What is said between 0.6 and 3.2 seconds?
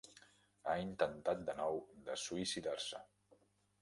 Ha intentat de nou de suïcidar-se.